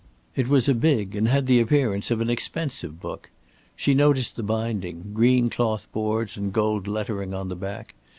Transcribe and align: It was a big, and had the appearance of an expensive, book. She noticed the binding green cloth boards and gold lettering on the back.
It 0.35 0.47
was 0.47 0.67
a 0.67 0.73
big, 0.73 1.15
and 1.15 1.27
had 1.27 1.45
the 1.45 1.59
appearance 1.59 2.09
of 2.09 2.21
an 2.21 2.29
expensive, 2.31 2.99
book. 2.99 3.29
She 3.75 3.93
noticed 3.93 4.35
the 4.35 4.41
binding 4.41 5.11
green 5.13 5.47
cloth 5.51 5.87
boards 5.91 6.37
and 6.37 6.51
gold 6.51 6.87
lettering 6.87 7.35
on 7.35 7.49
the 7.49 7.55
back. 7.55 7.93